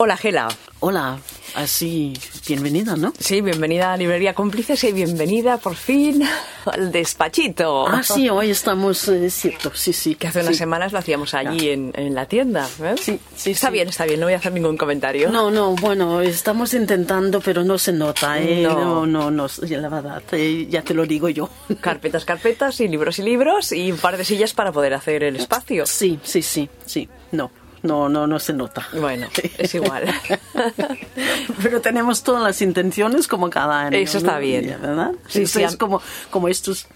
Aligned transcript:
Hola, 0.00 0.16
Gela. 0.16 0.48
Hola, 0.78 1.18
así, 1.56 2.12
bienvenida, 2.46 2.94
¿no? 2.94 3.12
Sí, 3.18 3.40
bienvenida 3.40 3.92
a 3.92 3.96
Librería 3.96 4.32
Cómplices 4.32 4.84
y 4.84 4.92
bienvenida 4.92 5.56
por 5.56 5.74
fin 5.74 6.22
al 6.66 6.92
despachito. 6.92 7.88
Ah, 7.88 8.04
sí, 8.04 8.28
hoy 8.28 8.50
estamos, 8.50 9.08
eh, 9.08 9.26
es 9.26 9.34
cierto, 9.34 9.72
sí, 9.74 9.92
sí. 9.92 10.14
Que 10.14 10.28
hace 10.28 10.42
unas 10.42 10.56
semanas 10.56 10.92
lo 10.92 11.00
hacíamos 11.00 11.34
allí 11.34 11.70
en, 11.70 11.90
en 11.96 12.14
la 12.14 12.26
tienda. 12.26 12.68
¿eh? 12.80 12.94
Sí, 12.96 13.18
sí, 13.34 13.50
Está 13.50 13.66
sí. 13.68 13.72
bien, 13.72 13.88
está 13.88 14.04
bien, 14.04 14.20
no 14.20 14.26
voy 14.26 14.34
a 14.34 14.36
hacer 14.36 14.52
ningún 14.52 14.76
comentario. 14.76 15.30
No, 15.32 15.50
no, 15.50 15.74
bueno, 15.74 16.20
estamos 16.20 16.74
intentando, 16.74 17.40
pero 17.40 17.64
no 17.64 17.76
se 17.76 17.92
nota, 17.92 18.38
¿eh? 18.40 18.62
No. 18.62 19.04
No, 19.04 19.06
no, 19.06 19.30
no, 19.32 19.48
la 19.68 19.88
verdad, 19.88 20.22
eh, 20.30 20.68
ya 20.70 20.82
te 20.82 20.94
lo 20.94 21.06
digo 21.06 21.28
yo. 21.28 21.50
Carpetas, 21.80 22.24
carpetas 22.24 22.78
y 22.80 22.86
libros 22.86 23.18
y 23.18 23.22
libros 23.22 23.72
y 23.72 23.90
un 23.90 23.98
par 23.98 24.16
de 24.16 24.24
sillas 24.24 24.52
para 24.52 24.70
poder 24.70 24.94
hacer 24.94 25.24
el 25.24 25.34
espacio. 25.34 25.86
Sí, 25.86 26.20
sí, 26.22 26.40
sí, 26.42 26.70
sí, 26.86 27.08
no, 27.32 27.50
no, 27.82 28.08
no, 28.08 28.26
no 28.26 28.38
se 28.38 28.52
nota. 28.52 28.86
Bueno, 28.98 29.28
es 29.58 29.74
igual. 29.74 30.04
Pero 31.62 31.80
tenemos 31.80 32.22
todas 32.22 32.42
las 32.42 32.60
intenciones 32.62 33.28
como 33.28 33.50
cada 33.50 33.82
año. 33.82 33.96
Eso 33.96 34.18
está 34.18 34.34
¿no? 34.34 34.40
bien. 34.40 34.76
¿Verdad? 34.80 35.12
Sí, 35.28 35.42
Eso 35.42 35.58
sí, 35.58 35.64
es 35.64 35.76
como, 35.76 36.02
como 36.30 36.48
estos 36.48 36.86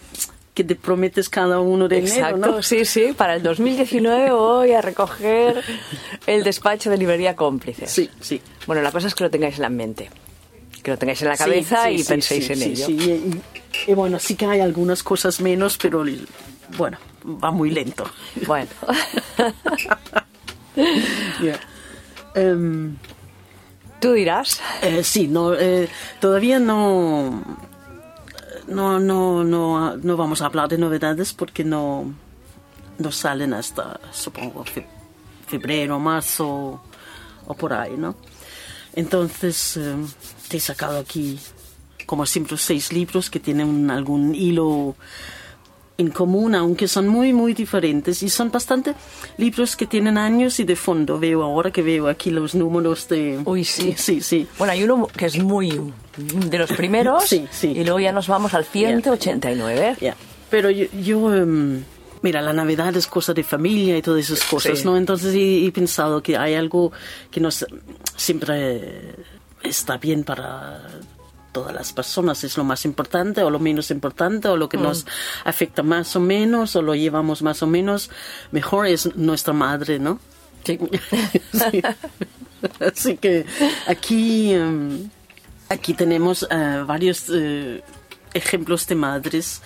que 0.55 0.65
te 0.65 0.75
prometes 0.75 1.31
cada 1.31 1.61
uno 1.61 1.89
de 1.89 1.99
Exacto, 2.01 2.37
enero, 2.37 2.53
¿no? 2.57 2.63
sí, 2.63 2.85
sí. 2.85 3.15
Para 3.17 3.37
el 3.37 3.43
2019 3.43 4.33
voy 4.33 4.73
a 4.73 4.83
recoger 4.83 5.63
el 6.27 6.45
despacho 6.45 6.91
de 6.91 6.99
Librería 6.99 7.35
Cómplices. 7.35 7.91
Sí, 7.91 8.11
sí. 8.21 8.41
Bueno, 8.67 8.83
la 8.83 8.93
cosa 8.93 9.07
es 9.07 9.15
que 9.15 9.25
lo 9.25 9.31
tengáis 9.31 9.57
en 9.57 9.63
la 9.63 9.71
mente. 9.71 10.11
Que 10.83 10.91
lo 10.91 10.99
tengáis 10.99 11.23
en 11.23 11.29
la 11.29 11.37
cabeza 11.37 11.85
sí, 11.85 11.91
y 11.95 11.99
sí, 12.01 12.05
penséis 12.05 12.47
sí, 12.47 12.53
en 12.53 12.63
ello. 12.63 12.87
sí. 12.87 12.93
Y, 13.87 13.91
y 13.91 13.95
bueno, 13.95 14.19
sí 14.19 14.35
que 14.35 14.45
hay 14.47 14.61
algunas 14.61 15.03
cosas 15.03 15.41
menos, 15.41 15.79
pero 15.79 16.05
bueno, 16.77 16.99
va 17.43 17.51
muy 17.51 17.71
lento. 17.71 18.05
Bueno. 18.47 18.69
Yeah. 21.41 21.61
Em, 22.35 22.97
Tú 24.01 24.13
dirás. 24.15 24.61
eh, 24.83 25.05
sí, 25.05 25.29
no, 25.29 25.55
eh, 25.55 25.89
todavía 26.21 26.59
no, 26.59 27.43
no, 28.67 28.99
no, 28.99 29.45
no, 29.45 29.97
no 29.97 30.17
vamos 30.17 30.43
a 30.43 30.47
hablar 30.47 30.69
de 30.69 30.79
novedades 30.79 31.33
porque 31.33 31.63
no, 31.65 32.13
no 32.99 33.13
salen 33.13 33.55
hasta, 33.55 34.01
supongo, 34.11 34.65
fe- 34.65 34.87
febrero, 35.47 35.99
marzo 36.01 36.83
o 37.47 37.55
por 37.55 37.73
ahí, 37.75 37.95
¿no? 37.97 38.17
Entonces, 38.95 39.77
eh, 39.77 39.95
te 40.49 40.57
he 40.57 40.61
sacado 40.61 40.99
aquí, 40.99 41.39
como 42.07 42.27
siempre, 42.27 42.57
seis 42.57 42.93
libros 42.93 43.31
que 43.31 43.39
tienen 43.41 43.91
algún 43.91 44.35
hilo 44.35 44.97
en 45.99 46.11
común, 46.11 46.55
aunque 46.55 46.89
son 46.89 47.07
muy, 47.09 47.33
muy 47.33 47.55
diferentes. 47.55 48.23
Y 48.23 48.29
son 48.31 48.51
bastante 48.51 48.95
libros 49.37 49.77
que 49.77 49.87
tienen 49.87 50.17
años 50.19 50.59
y 50.61 50.65
de 50.65 50.75
fondo. 50.77 51.19
Veo 51.19 51.43
ahora 51.43 51.71
que 51.71 51.83
veo 51.83 52.09
aquí 52.09 52.31
los 52.31 52.55
números 52.55 53.09
de... 53.09 53.41
Uy, 53.45 53.65
sí. 53.65 53.95
Sí, 53.99 54.21
sí. 54.21 54.47
Bueno, 54.59 54.73
hay 54.73 54.83
uno 54.85 55.07
que 55.07 55.27
es 55.27 55.39
muy 55.39 55.93
de 56.17 56.59
los 56.59 56.73
primeros 56.73 57.25
Sí, 57.25 57.47
sí. 57.51 57.69
y 57.69 57.85
luego 57.85 58.01
ya 58.01 58.13
nos 58.13 58.27
vamos 58.29 58.53
al 58.55 58.65
189. 58.65 59.97
Ya. 60.01 60.17
Pero 60.51 60.71
yo, 60.71 60.87
yo, 61.03 61.35
em, 61.35 61.83
mira, 62.23 62.41
la 62.43 62.53
Navidad 62.53 62.95
es 62.97 63.07
cosa 63.07 63.33
de 63.33 63.43
familia 63.45 63.97
y 63.97 64.03
todas 64.03 64.25
esas 64.31 64.43
cosas, 64.49 64.79
Sí. 64.81 64.85
¿no? 64.85 64.97
Entonces 64.97 65.35
he, 65.35 65.67
he 65.67 65.73
pensado 65.73 66.23
que 66.23 66.37
hay 66.37 66.55
algo 66.55 66.93
que 67.31 67.41
nos 67.41 67.65
siempre 68.17 69.15
está 69.63 69.97
bien 69.99 70.25
para 70.25 70.83
todas 71.53 71.75
las 71.75 71.93
personas, 71.93 72.43
es 72.45 72.57
lo 72.57 72.65
más 72.65 72.85
importante 72.85 73.43
o 73.43 73.51
lo 73.51 73.59
menos 73.59 73.91
importante 73.91 74.49
o 74.49 74.57
lo 74.57 74.69
que 74.69 74.79
nos 74.79 75.07
afecta 75.45 75.83
más 75.83 76.17
o 76.17 76.21
menos 76.21 76.75
o 76.77 76.83
lo 76.83 76.95
llevamos 76.95 77.43
más 77.43 77.63
o 77.63 77.67
menos, 77.67 78.11
mejor 78.51 78.87
es 78.87 79.15
nuestra 79.17 79.53
madre, 79.53 79.99
¿no? 79.99 80.19
Sí. 80.65 80.79
Sí. 81.53 81.83
Así 82.81 83.17
que 83.17 83.45
aquí, 83.89 84.53
em, 84.55 85.09
aquí 85.69 85.95
tenemos 85.95 86.47
eh, 86.51 86.85
varios 86.87 87.27
eh, 87.33 87.83
ejemplos 88.35 88.87
de 88.87 88.95
madres. 88.95 89.63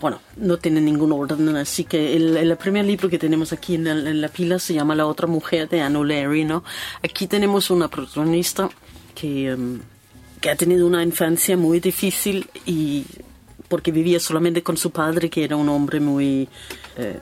Bueno, 0.00 0.20
no 0.36 0.56
tiene 0.56 0.80
ningún 0.80 1.12
orden, 1.12 1.54
así 1.56 1.84
que 1.84 2.16
el, 2.16 2.36
el 2.38 2.56
primer 2.56 2.84
libro 2.86 3.08
que 3.10 3.18
tenemos 3.18 3.52
aquí 3.52 3.74
en, 3.74 3.86
el- 3.86 4.06
en 4.06 4.20
la 4.22 4.28
pila 4.28 4.58
se 4.58 4.72
llama 4.74 4.94
La 4.94 5.06
otra 5.06 5.26
mujer 5.26 5.68
de 5.68 5.82
Anne 5.82 5.98
O'Leary, 5.98 6.44
¿no? 6.44 6.64
Aquí 7.02 7.26
tenemos 7.26 7.70
una 7.70 7.88
protagonista 7.88 8.70
que, 9.14 9.50
em, 9.50 9.80
que 10.44 10.50
ha 10.50 10.56
tenido 10.56 10.86
una 10.86 11.02
infancia 11.02 11.56
muy 11.56 11.80
difícil 11.80 12.46
y 12.66 13.06
porque 13.66 13.90
vivía 13.90 14.20
solamente 14.20 14.62
con 14.62 14.76
su 14.76 14.90
padre, 14.90 15.30
que 15.30 15.42
era 15.42 15.56
un 15.56 15.70
hombre 15.70 16.00
muy 16.00 16.46
eh, 16.98 17.18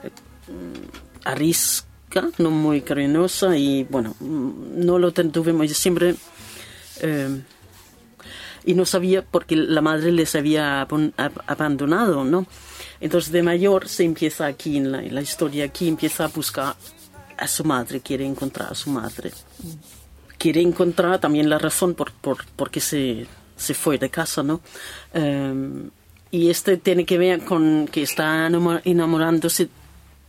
arisca, 1.23 2.27
no 2.37 2.51
muy 2.51 2.81
cariñosa 2.81 3.55
y 3.57 3.85
bueno, 3.85 4.13
mm, 4.19 4.85
no 4.85 4.99
lo 4.99 5.13
tuvimos 5.13 5.71
siempre 5.71 6.15
eh, 6.99 7.41
y 8.65 8.73
no 8.73 8.85
sabía 8.85 9.23
porque 9.23 9.55
la 9.55 9.79
madre 9.79 10.11
les 10.11 10.35
había 10.35 10.85
ab- 10.85 11.13
abandonado, 11.47 12.25
¿no? 12.25 12.45
Entonces 12.99 13.31
de 13.31 13.41
mayor 13.41 13.87
se 13.87 14.03
empieza 14.03 14.47
aquí 14.47 14.75
en 14.75 14.91
la, 14.91 15.01
en 15.01 15.15
la 15.15 15.21
historia, 15.21 15.63
aquí 15.63 15.87
empieza 15.87 16.25
a 16.25 16.27
buscar 16.27 16.75
a 17.37 17.47
su 17.47 17.63
madre, 17.63 18.01
quiere 18.01 18.25
encontrar 18.25 18.73
a 18.73 18.75
su 18.75 18.89
madre. 18.89 19.31
Quiere 20.43 20.59
encontrar 20.61 21.19
también 21.19 21.47
la 21.49 21.57
razón 21.57 21.93
por, 21.93 22.11
por, 22.11 22.45
por 22.57 22.69
qué 22.69 22.81
se, 22.81 23.25
se 23.55 23.73
fue 23.73 23.97
de 23.97 24.09
casa, 24.09 24.43
¿no? 24.43 24.59
Eh, 25.13 25.89
y 26.31 26.49
este 26.49 26.75
tiene 26.77 27.05
que 27.05 27.17
ver 27.17 27.45
con 27.45 27.87
que 27.89 28.01
está 28.01 28.47
enamo- 28.49 28.81
enamorándose 28.83 29.69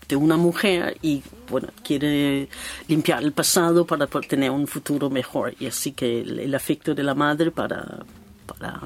de 0.09 0.17
una 0.17 0.37
mujer 0.37 0.99
y 1.03 1.23
bueno 1.51 1.69
quiere 1.83 2.49
limpiar 2.89 3.23
el 3.25 3.33
pasado 3.33 3.87
para 3.87 4.07
tener 4.07 4.51
un 4.51 4.67
futuro 4.67 5.09
mejor 5.11 5.55
y 5.59 5.67
así 5.67 5.93
que 5.93 6.21
el, 6.21 6.39
el 6.41 6.55
afecto 6.55 6.95
de 6.95 7.03
la 7.03 7.15
madre 7.15 7.51
para 7.51 8.05
para 8.47 8.81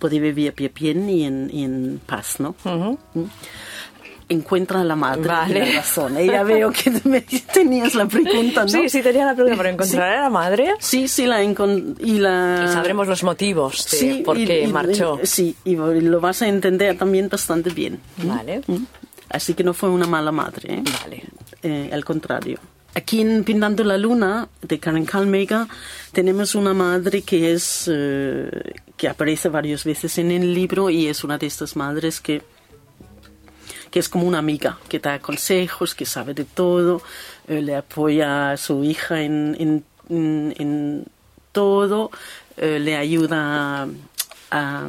poder 0.00 0.20
vivir 0.20 0.52
bien 0.74 1.08
y 1.08 1.24
en, 1.24 1.50
y 1.52 1.62
en 1.62 2.00
paz 2.04 2.40
no. 2.40 2.56
Encuentra 4.30 4.82
a 4.82 4.84
la 4.84 4.94
madre 4.96 5.22
y 5.22 5.26
Vale. 5.26 5.60
la 5.60 5.80
razón 5.80 6.16
ella 6.18 6.42
veo 6.42 6.70
que 6.70 6.90
me 7.04 7.22
tenías 7.22 7.94
la 7.94 8.06
pregunta 8.06 8.62
¿no? 8.62 8.68
Sí, 8.68 8.88
sí, 8.90 9.02
tenía 9.02 9.24
la 9.24 9.34
pregunta, 9.34 9.56
pero 9.56 9.68
encontraré 9.70 10.16
a 10.16 10.20
la 10.22 10.30
madre 10.30 10.74
sí 10.80 11.08
sí 11.08 11.24
la 11.26 11.42
y 11.42 12.18
la 12.18 12.64
y 12.64 12.72
sabremos 12.72 13.08
los 13.08 13.22
motivos 13.24 13.86
de 13.90 13.96
sí 13.96 14.22
por 14.24 14.36
y- 14.38 14.46
qué 14.46 14.62
y- 14.64 14.66
marchó. 14.68 15.18
y- 15.22 15.26
sí 15.26 15.56
y 15.64 15.76
lo 15.76 16.20
vas 16.20 16.42
a 16.42 16.48
entender 16.48 16.96
también 16.98 17.28
bastante 17.28 17.70
bien 17.70 18.00
Vale, 18.18 18.60
¿Mm? 18.66 18.76
Así 19.30 19.52
que 19.54 19.62
no 19.62 19.74
fue 19.74 19.90
una 19.90 20.06
mala 20.06 20.32
madre. 20.32 20.74
¿eh? 20.76 20.82
vale. 21.02 21.22
Eh, 21.62 21.90
al 21.92 22.02
contrario. 22.02 22.58
Aquí 22.94 23.20
en 23.20 23.44
Pintando 23.44 23.84
la 23.84 23.98
Luna, 23.98 24.48
de 24.62 24.78
Karen 24.78 25.04
Kalmega, 25.04 25.68
tenemos 26.12 26.54
una 26.54 26.72
madre 26.72 27.20
que 27.20 27.52
es 27.52 27.90
eh, 27.92 28.48
que 28.96 29.06
aparece 29.06 29.50
varias 29.50 29.84
veces 29.84 30.16
en 30.16 30.30
el 30.30 30.54
libro 30.54 30.88
y 30.88 31.08
es 31.08 31.24
una 31.24 31.36
de 31.36 31.46
estas 31.46 31.76
madres 31.76 32.20
que 32.22 32.40
que 33.90 33.98
es 34.00 34.08
como 34.08 34.26
una 34.26 34.38
amiga, 34.38 34.78
que 34.88 34.98
da 34.98 35.18
consejos, 35.18 35.94
que 35.94 36.04
sabe 36.06 36.34
de 36.34 36.44
todo, 36.44 37.02
eh, 37.46 37.60
le 37.62 37.74
apoya 37.76 38.52
a 38.52 38.56
su 38.56 38.84
hija 38.84 39.22
en, 39.22 39.56
en, 39.58 39.84
en- 40.08 40.54
en 40.58 41.04
todo, 41.52 42.10
eh, 42.56 42.78
le 42.78 42.96
ayuda 42.96 43.82
a, 43.82 43.88
a 44.50 44.88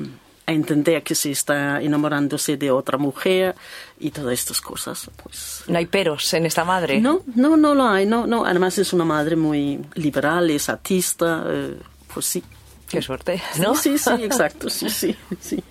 entender 0.51 1.03
que 1.03 1.15
se 1.15 1.31
está 1.31 1.81
enamorándose 1.81 2.57
de 2.57 2.71
otra 2.71 2.97
mujer 2.97 3.55
y 3.99 4.11
todas 4.11 4.33
estas 4.33 4.59
cosas. 4.61 5.09
Pues 5.21 5.63
No 5.67 5.77
hay 5.77 5.85
peros 5.85 6.33
en 6.33 6.45
esta 6.45 6.63
madre. 6.65 6.99
no, 6.99 7.21
no, 7.35 7.55
no 7.57 7.75
lo 7.75 7.88
hay, 7.88 8.05
no, 8.05 8.25
no. 8.27 8.45
Además 8.45 8.77
es 8.77 8.91
una 8.93 9.05
madre 9.05 9.35
muy 9.35 9.79
liberal, 9.95 10.49
es 10.49 10.67
artista, 10.69 11.43
eh, 11.47 11.77
pues 12.13 12.25
sí. 12.25 12.43
Qué 12.89 13.01
suerte, 13.03 13.39
¿no? 13.59 13.75
Sí, 13.75 13.97
sí, 13.99 14.09
sí, 14.17 14.23
exacto, 14.23 14.69
sí, 14.69 14.89
sí, 14.89 15.15
sí. 15.39 15.63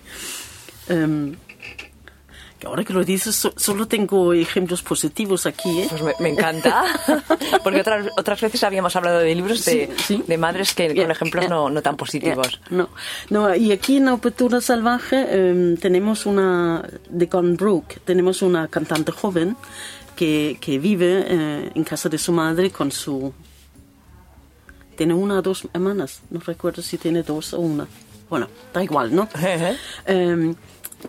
Em, 0.87 1.35
ahora 2.67 2.83
que 2.83 2.93
lo 2.93 3.03
dices, 3.03 3.35
so- 3.35 3.53
solo 3.55 3.87
tengo 3.87 4.33
ejemplos 4.33 4.81
positivos 4.81 5.45
aquí, 5.45 5.81
¿eh? 5.81 5.87
Pues 5.89 6.01
me, 6.01 6.13
me 6.19 6.29
encanta, 6.29 6.83
porque 7.63 7.81
otras, 7.81 8.07
otras 8.17 8.41
veces 8.41 8.63
habíamos 8.63 8.95
hablado 8.95 9.19
de 9.19 9.33
libros 9.35 9.63
de, 9.65 9.87
Sí, 9.97 10.03
sí. 10.17 10.23
de 10.27 10.37
madres 10.37 10.73
que 10.73 10.93
con 10.95 11.11
ejemplos 11.11 11.49
no, 11.49 11.69
no 11.69 11.81
tan 11.81 11.95
positivos. 11.97 12.59
No, 12.69 12.89
no, 13.29 13.55
y 13.55 13.71
aquí 13.71 13.97
en 13.97 14.07
Apertura 14.09 14.61
Salvaje 14.61 15.25
em, 15.49 15.77
tenemos 15.77 16.25
una, 16.25 16.83
de 17.09 17.25
Brook, 17.57 17.99
tenemos 18.05 18.41
una 18.41 18.67
cantante 18.67 19.11
joven 19.11 19.55
que, 20.15 20.57
que 20.59 20.79
vive 20.79 21.25
eh, 21.27 21.71
en 21.73 21.83
casa 21.83 22.09
de 22.09 22.17
su 22.17 22.31
madre 22.31 22.71
con 22.71 22.91
su... 22.91 23.33
Tiene 24.97 25.13
una 25.13 25.39
o 25.39 25.41
dos 25.41 25.65
hermanas, 25.73 26.21
no 26.29 26.41
recuerdo 26.41 26.81
si 26.81 26.97
tiene 26.97 27.23
dos 27.23 27.53
o 27.53 27.59
una. 27.61 27.87
Bueno, 28.29 28.47
da 28.73 28.83
igual, 28.83 29.15
¿no? 29.15 29.27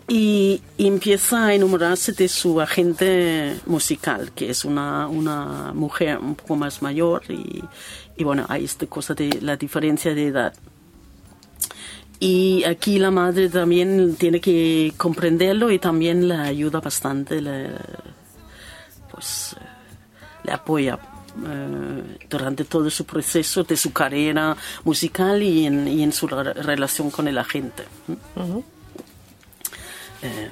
Y, 0.08 0.62
empieza 0.78 1.46
a 1.46 1.54
enamorarse 1.54 2.12
de 2.12 2.28
su 2.28 2.60
agente 2.60 3.56
musical, 3.66 4.32
que 4.32 4.50
es 4.50 4.64
una, 4.64 5.08
una 5.08 5.72
mujer 5.74 6.18
un 6.18 6.34
poco 6.34 6.56
más 6.56 6.80
mayor 6.82 7.22
y, 7.28 7.64
bueno, 8.22 8.46
hay 8.48 8.64
esta 8.64 8.86
cosa 8.86 9.14
de 9.14 9.38
la 9.40 9.56
diferencia 9.56 10.14
de 10.14 10.26
edad. 10.28 10.54
Y 12.18 12.64
aquí 12.64 12.98
la 12.98 13.10
madre 13.10 13.48
también 13.48 14.16
tiene 14.16 14.40
que 14.40 14.92
comprenderlo 14.96 15.70
y 15.70 15.78
también 15.78 16.28
le 16.28 16.34
ayuda 16.34 16.80
bastante, 16.80 17.40
le, 17.40 17.70
pues 19.10 19.56
eh, 19.58 19.64
le 20.44 20.52
apoya 20.52 20.98
eh, 21.46 22.18
durante 22.28 22.64
todo 22.64 22.90
su 22.90 23.06
proceso 23.06 23.64
de 23.64 23.76
su 23.76 23.92
carrera 23.92 24.54
musical 24.84 25.42
y 25.42 25.64
en, 25.64 25.88
y 25.88 26.02
en 26.02 26.12
su 26.12 26.26
re- 26.26 26.52
relación 26.52 27.10
con 27.10 27.26
el 27.26 27.38
agente. 27.38 27.84
Eh, 30.22 30.50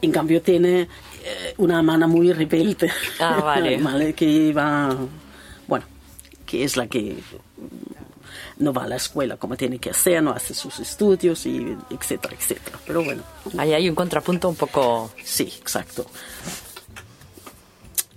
en 0.00 0.12
cambio 0.12 0.40
tiene 0.42 0.82
eh, 0.82 1.54
una 1.58 1.78
hermana 1.78 2.06
muy 2.06 2.32
rebelde. 2.32 2.90
Ah, 3.20 3.40
vale. 3.42 4.14
Que 4.14 4.52
va, 4.52 4.96
bueno, 5.66 5.84
que 6.46 6.64
es 6.64 6.76
la 6.76 6.86
que 6.86 7.18
no 8.58 8.72
va 8.72 8.84
a 8.84 8.88
la 8.88 8.96
escuela 8.96 9.36
como 9.36 9.56
tiene 9.56 9.78
que 9.78 9.90
hacer, 9.90 10.22
no 10.22 10.32
hace 10.32 10.54
sus 10.54 10.78
estudios, 10.80 11.46
y 11.46 11.76
etcétera, 11.90 12.34
etcétera. 12.34 12.78
Pero 12.86 13.04
bueno, 13.04 13.22
Ahí 13.56 13.72
hay 13.72 13.88
un 13.88 13.94
contrapunto 13.94 14.48
un 14.48 14.56
poco... 14.56 15.10
sí, 15.24 15.52
exacto. 15.60 16.06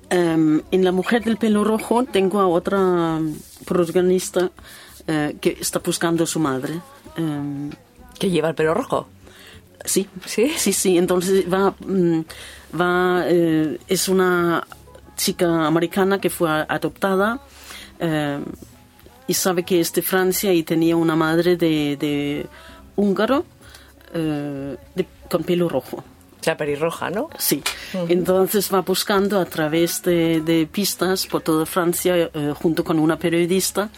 Em, 0.09 0.61
en 0.71 0.83
La 0.83 0.91
mujer 0.91 1.23
del 1.23 1.37
pelo 1.37 1.63
rojo 1.63 2.03
tengo 2.03 2.39
a 2.41 2.47
otra 2.47 3.19
protagonista 3.65 4.51
eh, 5.07 5.37
que 5.39 5.57
está 5.59 5.79
buscando 5.79 6.25
a 6.25 6.27
su 6.27 6.39
madre. 6.39 6.81
Em, 7.15 7.69
que 8.19 8.29
lleva 8.29 8.49
el 8.49 8.55
pelo 8.55 8.73
rojo. 8.73 9.07
Sí. 9.85 10.07
¿Sí? 10.25 10.51
Sí, 10.57 10.73
sí. 10.73 10.97
Entonces 10.97 11.45
va, 11.51 11.73
mm, 11.79 12.21
va 12.79 13.23
eh, 13.27 13.77
es 13.87 14.07
una 14.09 14.65
chica 15.17 15.65
americana 15.67 16.19
que 16.19 16.29
fue 16.29 16.49
adoptada 16.49 17.39
eh, 17.99 18.39
y 19.27 19.33
sabe 19.33 19.63
que 19.63 19.79
es 19.79 19.93
de 19.93 20.01
Francia 20.01 20.53
y 20.53 20.63
tenía 20.63 20.95
una 20.95 21.15
madre 21.15 21.55
de, 21.57 21.95
de 21.97 22.45
húngaro 22.95 23.45
eh, 24.13 24.75
de- 24.95 25.07
con 25.29 25.43
pelo 25.43 25.69
rojo. 25.69 26.03
Sea, 26.41 26.57
pelirroja, 26.57 27.11
¿no? 27.11 27.29
Sí. 27.37 27.61
Entonces 28.09 28.73
va 28.73 28.81
buscando 28.81 29.39
a 29.39 29.45
través 29.45 30.01
de, 30.01 30.41
de 30.41 30.65
pistas 30.65 31.27
por 31.27 31.41
toda 31.43 31.67
Francia, 31.67 32.31
junto 32.59 32.83
con 32.83 32.97
una 32.97 33.19
periodista, 33.19 33.91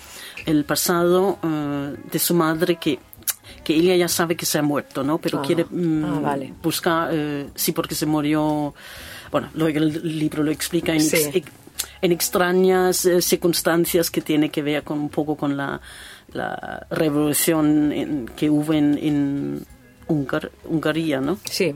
el 0.45 0.65
pasado 0.65 1.39
de 2.11 2.19
su 2.19 2.33
madre 2.33 2.75
que 2.75 2.99
que 3.63 3.73
ella 3.75 3.95
ya 3.95 4.07
sabe 4.07 4.35
que 4.35 4.45
se 4.45 4.57
ha 4.59 4.61
muerto, 4.61 5.03
¿no? 5.03 5.17
Pero 5.19 5.39
Ah. 5.39 5.43
quiere 5.45 5.65
mm, 5.69 6.03
Ah, 6.05 6.19
vale. 6.21 6.53
buscar, 6.61 7.09
eh, 7.13 7.47
sí, 7.55 7.71
porque 7.71 7.95
se 7.95 8.05
murió, 8.05 8.73
bueno, 9.31 9.49
luego 9.53 9.79
el 9.79 10.19
libro 10.19 10.43
lo 10.43 10.51
explica 10.51 10.93
en, 10.93 11.01
Sí. 11.01 11.17
ex- 11.33 11.49
en 12.01 12.11
extrañas 12.11 13.05
eh, 13.05 13.21
circunstancias 13.21 14.09
que 14.11 14.21
tiene 14.21 14.49
que 14.49 14.61
ver 14.61 14.83
con 14.83 14.99
un 14.99 15.09
poco 15.09 15.35
con 15.37 15.55
la, 15.55 15.79
la 16.33 16.85
revolución 16.89 17.91
en- 17.93 18.27
que 18.35 18.49
hubo 18.49 18.73
en, 18.73 18.97
en 18.97 19.65
Hungar- 20.07 20.51
¿no? 21.21 21.37
Sí. 21.49 21.73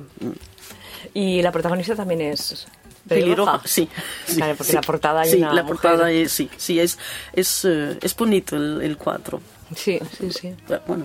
Y 1.13 1.41
la 1.41 1.51
protagonista 1.51 1.95
también 1.95 2.21
es 2.21 2.67
Pelirroja, 3.07 3.61
sí. 3.63 3.88
sí, 4.25 4.35
Claro, 4.35 4.55
porque 4.57 4.71
sí. 4.71 4.75
la 4.75 4.81
portada 4.81 5.21
hay 5.21 5.31
Sí, 5.31 5.38
una 5.38 5.53
la 5.53 5.63
mujer. 5.63 5.67
portada 5.67 6.11
es, 6.11 6.31
sí, 6.33 6.49
sí, 6.57 6.77
es, 6.81 6.97
es, 7.31 7.63
eh, 7.63 7.97
es 8.01 8.13
bonito 8.15 8.57
el, 8.57 8.81
el 8.81 8.97
cuadro. 8.97 9.39
Sí, 9.75 9.97
sí, 10.17 10.29
sí. 10.31 10.53
Bueno, 10.85 11.03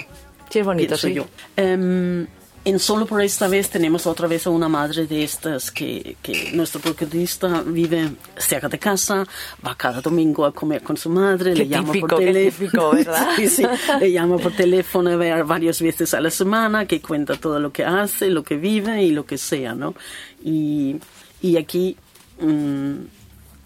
Es 0.61 0.67
bonito, 0.67 0.97
sí. 0.97 1.15
yo. 1.15 1.27
Em, 1.57 2.27
en 2.65 2.79
Solo 2.79 3.07
por 3.07 3.21
esta 3.21 3.49
vez 3.49 3.71
tenemos 3.71 4.07
otra 4.07 4.29
vez 4.29 4.47
a 4.47 4.51
una 4.51 4.69
madre 4.69 5.07
de 5.09 5.25
estas 5.25 5.73
que, 5.73 6.17
que 6.23 6.53
nuestro 6.53 6.81
protagonista 6.81 7.61
vive 7.67 8.11
cerca 8.37 8.69
de 8.69 8.79
casa, 8.79 9.27
va 9.67 9.75
cada 9.75 10.01
domingo 10.01 10.45
a 10.47 10.53
comer 10.53 10.81
con 10.83 10.97
su 10.97 11.11
madre, 11.11 11.55
Qué 11.55 11.59
le 11.65 11.69
llama 11.69 11.89
típico, 11.93 12.07
por 12.07 12.19
qué 12.21 12.27
teléfono. 12.27 12.91
¿verdad? 12.93 13.31
sí, 13.37 13.49
sí, 13.49 13.65
le 13.99 14.13
llama 14.13 14.39
por 14.39 14.53
teléfono 14.53 15.11
a 15.11 15.17
ver 15.17 15.43
varias 15.43 15.83
veces 15.83 16.15
a 16.15 16.21
la 16.21 16.31
semana, 16.31 16.87
que 16.87 17.01
cuenta 17.01 17.35
todo 17.35 17.59
lo 17.59 17.73
que 17.73 17.85
hace, 17.85 18.31
lo 18.31 18.45
que 18.45 18.57
vive 18.57 19.03
y 19.03 19.11
lo 19.11 19.27
que 19.27 19.39
sea, 19.39 19.75
¿no? 19.75 19.97
Y, 20.45 20.97
y 21.41 21.57
aquí, 21.57 21.97
mm, 22.41 22.93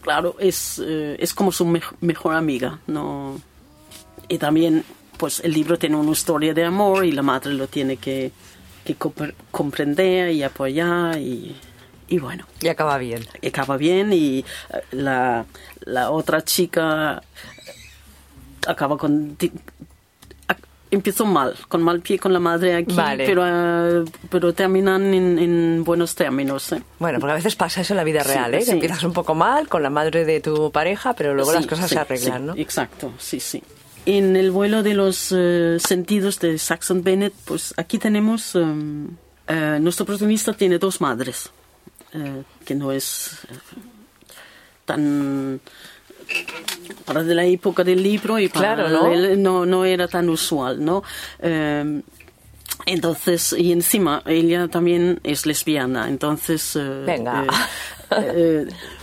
claro, 0.01 0.37
es, 0.39 0.81
eh, 0.83 1.17
es 1.21 1.35
como 1.35 1.53
su 1.53 1.67
mej- 1.67 1.95
mejor 2.01 2.35
amiga, 2.35 2.79
¿no? 2.87 3.39
Y 4.29 4.39
también, 4.39 4.85
pues 5.17 5.41
el 5.41 5.53
libro 5.53 5.79
tiene 5.79 5.97
una 5.97 6.13
historia 6.13 6.53
de 6.55 6.65
amor 6.65 7.05
y 7.05 7.13
la 7.13 7.23
madre 7.23 7.53
lo 7.55 7.67
tiene 7.67 7.97
que, 7.97 8.31
que 8.85 8.97
compre- 8.99 9.35
comprender 9.51 10.31
y 10.31 10.43
apoyar 10.43 11.19
y, 11.19 11.57
y 12.09 12.19
bueno, 12.19 12.47
Y 12.61 12.69
acaba 12.69 12.99
bien. 12.99 13.25
acaba 13.47 13.77
bien 13.77 14.13
y 14.13 14.39
eh, 14.41 14.45
la, 14.93 15.45
la 15.81 16.11
otra 16.11 16.45
chica 16.45 17.23
acaba 18.67 18.97
con... 18.97 19.37
Empezó 20.89 21.27
mal, 21.27 21.57
con 21.69 21.83
mal 21.83 22.01
pie 22.01 22.17
con 22.17 22.33
la 22.33 22.39
madre 22.39 22.77
aquí, 22.77 22.95
Vale. 22.95 23.27
pero, 23.27 23.43
eh, 23.45 24.05
pero 24.31 24.53
terminan 24.55 25.13
en, 25.13 25.37
en 25.37 25.85
buenos 25.85 26.15
términos. 26.15 26.71
¿eh? 26.73 26.83
Bueno, 27.01 27.19
porque 27.19 27.33
a 27.33 27.35
veces 27.35 27.57
pasa 27.57 27.81
eso 27.81 27.93
en 27.93 27.97
la 27.97 28.05
vida 28.05 28.23
Sí, 28.23 28.29
real, 28.31 28.55
¿eh? 28.55 28.59
Que 28.61 28.65
sí. 28.67 28.71
empiezas 28.71 29.03
un 29.03 29.13
poco 29.13 29.35
mal 29.35 29.67
con 29.69 29.83
la 29.83 29.91
madre 29.91 30.25
de 30.25 30.41
tu 30.41 30.71
pareja, 30.71 31.13
pero 31.15 31.35
luego 31.35 31.53
las 31.53 31.65
Sí, 31.65 31.69
cosas 31.69 31.89
sí, 31.89 31.95
se 31.97 32.01
arreglan, 32.01 32.47
¿no? 32.47 32.55
Exacto, 32.57 33.13
sí, 33.19 33.41
sí. 33.41 33.61
En 34.07 34.37
el 34.37 34.51
vuelo 34.53 34.83
de 34.83 34.95
los 34.95 35.33
eh, 35.37 35.79
sentidos 35.81 36.39
de 36.39 36.59
Saxon 36.59 37.03
Bennett, 37.03 37.35
pues 37.45 37.75
aquí 37.77 37.99
tenemos, 37.99 38.55
em, 38.55 39.09
eh, 39.49 39.79
nuestro 39.81 40.07
protagonista 40.07 40.53
tiene 40.53 40.79
dos 40.79 41.01
madres, 41.01 41.51
eh, 42.13 42.43
que 42.65 42.75
no 42.75 42.93
es 42.93 43.39
tan 44.85 45.61
para 47.05 47.23
de 47.23 47.35
la 47.35 47.45
época 47.45 47.85
del 47.85 48.03
libro 48.03 48.39
y 48.39 48.49
para 48.49 48.75
Claro, 48.75 48.89
¿no? 48.89 49.13
él 49.13 49.43
no, 49.43 49.67
no 49.67 49.85
era 49.85 50.09
tan 50.09 50.29
usual, 50.29 50.85
¿no? 50.85 51.03
Eh, 51.41 52.03
entonces, 52.85 53.55
y 53.59 53.73
encima 53.73 54.23
ella 54.27 54.69
también 54.69 55.21
es 55.25 55.47
lesbiana, 55.47 56.09
entonces... 56.09 56.79
Venga. 57.05 57.45
eh, 58.11 58.33
eh, 58.35 58.69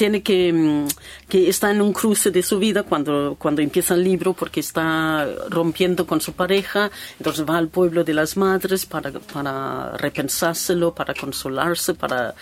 tiene 0.00 0.22
que, 0.22 0.50
mm, 0.50 0.86
que 1.28 1.50
está 1.50 1.70
en 1.70 1.82
un 1.82 1.92
cruce 1.92 2.30
de 2.30 2.42
su 2.42 2.58
vida 2.58 2.84
cuando, 2.84 3.36
cuando 3.38 3.60
empieza 3.60 3.92
el 3.92 4.02
libro 4.02 4.32
porque 4.32 4.60
está 4.60 5.28
rompiendo 5.50 6.06
con 6.06 6.22
su 6.22 6.32
pareja, 6.32 6.90
entonces 7.18 7.44
va 7.44 7.58
al 7.58 7.68
pueblo 7.68 8.02
de 8.02 8.14
las 8.14 8.34
madres 8.34 8.86
para, 8.86 9.12
para 9.12 9.94
repensárselo, 9.98 10.94
para 10.94 11.12
consolarse, 11.12 11.92
para, 11.92 12.34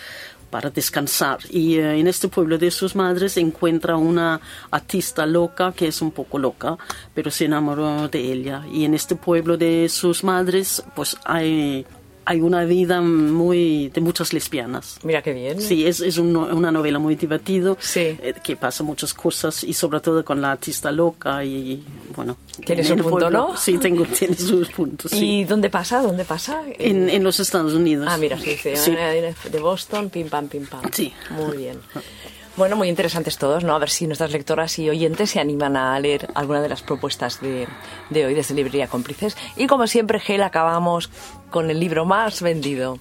para 0.49 0.69
descansar. 0.69 1.39
Y 1.49 1.79
eh, 1.79 1.99
en 1.99 2.07
este 2.07 2.29
pueblo 2.29 2.57
de 2.57 2.71
sus 2.71 2.95
madres 2.95 3.35
encuentra 3.35 3.97
una 3.97 4.39
artista 4.71 5.25
loca 5.25 5.73
que 5.73 5.87
es 5.87 6.01
un 6.01 6.11
poco 6.11 6.39
loca, 6.39 6.77
pero 7.13 7.29
se 7.29 7.43
enamoró 7.43 8.07
de 8.07 8.21
ella. 8.31 8.63
Y 8.71 8.85
en 8.85 8.93
este 8.93 9.17
pueblo 9.17 9.57
de 9.57 9.89
sus 9.89 10.23
madres 10.23 10.81
pues 10.95 11.17
hay, 11.25 11.85
hay 12.31 12.41
una 12.41 12.63
vida 12.63 13.01
muy 13.01 13.89
de 13.89 14.01
muchas 14.01 14.33
lesbianas. 14.33 14.99
Mira 15.03 15.23
qué 15.23 15.33
bien. 15.33 15.59
Sí, 15.59 15.87
es, 15.87 15.99
es 15.99 16.19
un 16.19 16.35
una 16.35 16.71
novela 16.71 16.99
muy 16.99 17.15
divertida, 17.15 17.75
Sí. 17.79 18.01
eh, 18.21 18.35
que 18.43 18.55
pasa 18.55 18.83
muchas 18.83 19.15
cosas 19.15 19.63
y 19.63 19.73
sobre 19.73 19.99
todo 19.99 20.23
con 20.23 20.39
la 20.39 20.51
artista 20.51 20.91
loca 20.91 21.43
y 21.43 21.83
bueno. 22.15 22.37
Tiene 22.63 22.81
en 22.83 22.87
su 22.87 22.93
el 22.93 23.01
punto, 23.01 23.17
pueblo- 23.17 23.31
¿no? 23.49 23.57
Sí, 23.57 23.79
tengo, 23.79 24.05
tiene 24.19 24.35
sus 24.35 24.69
puntos, 24.69 25.09
sí. 25.11 25.39
¿Y 25.39 25.43
dónde 25.45 25.71
pasa? 25.71 26.01
¿Dónde 26.03 26.23
pasa? 26.23 26.61
En, 26.77 27.09
en 27.09 27.23
los 27.23 27.39
Estados 27.39 27.73
Unidos. 27.73 28.07
Ah, 28.07 28.17
mira, 28.17 28.37
sí, 28.37 28.55
sí, 28.61 28.75
Sí. 28.75 28.91
de 28.91 29.59
Boston, 29.59 30.11
pim 30.11 30.29
pam, 30.29 30.47
pim 30.47 30.67
pam. 30.67 30.81
Sí. 30.93 31.11
Muy 31.31 31.57
bien. 31.57 31.77
Bueno, 32.59 32.75
muy 32.75 32.89
interesantes 32.89 33.37
todos, 33.37 33.63
¿no? 33.63 33.73
A 33.73 33.79
ver 33.79 33.89
si 33.89 34.05
nuestras 34.05 34.31
lectoras 34.33 34.77
y 34.79 34.89
oyentes 34.89 35.29
se 35.31 35.39
animan 35.39 35.77
a 35.77 35.97
leer 35.97 36.27
alguna 36.35 36.61
de 36.61 36.67
las 36.67 36.81
propuestas 36.81 37.39
de, 37.39 37.67
de 38.09 38.25
hoy 38.25 38.33
desde 38.33 38.53
Librería 38.53 38.87
Cómplices. 38.87 39.37
Y 39.55 39.65
como 39.65 39.87
siempre, 39.87 40.19
Gel, 40.19 40.43
acabamos 40.43 41.09
con 41.51 41.69
el 41.71 41.79
libro 41.79 42.03
más 42.03 42.41
vendido. 42.41 42.99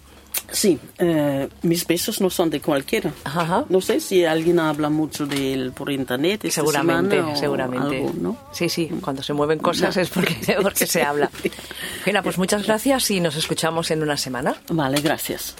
Sí, 0.52 0.78
eh, 0.98 1.48
mis 1.62 1.86
besos 1.88 2.20
no 2.20 2.30
son 2.30 2.50
de 2.50 2.60
cualquiera. 2.60 3.10
Ajá. 3.24 3.64
No 3.68 3.80
sé 3.80 3.98
si 3.98 4.24
alguien 4.24 4.60
habla 4.60 4.88
mucho 4.90 5.26
de 5.26 5.52
él 5.54 5.72
por 5.72 5.90
internet. 5.90 6.44
esta 6.44 6.60
Seguramente, 6.60 7.16
semana 7.16 7.32
o 7.32 7.36
seguramente. 7.36 7.96
algo, 7.98 8.12
¿no? 8.18 8.36
Sí, 8.52 8.68
sí, 8.68 8.88
cuando 9.02 9.22
se 9.24 9.32
mueven 9.32 9.58
cosas 9.58 9.96
No. 9.96 10.02
es 10.02 10.08
porque, 10.08 10.36
porque 10.62 10.86
se 10.86 11.02
habla. 11.02 11.30
Gela, 12.04 12.22
pues 12.22 12.38
muchas 12.38 12.64
gracias 12.64 13.10
y 13.10 13.20
nos 13.20 13.34
escuchamos 13.34 13.90
en 13.90 14.02
una 14.02 14.16
semana. 14.16 14.54
Vale, 14.70 15.00
gracias. 15.00 15.56